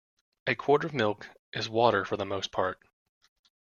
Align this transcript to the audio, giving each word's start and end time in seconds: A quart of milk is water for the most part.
A 0.47 0.55
quart 0.55 0.83
of 0.83 0.95
milk 0.95 1.29
is 1.53 1.69
water 1.69 2.05
for 2.05 2.17
the 2.17 2.25
most 2.25 2.51
part. 2.51 2.79